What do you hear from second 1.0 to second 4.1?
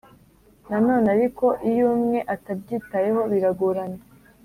ariko iyo umwe atabyitayeho biragorana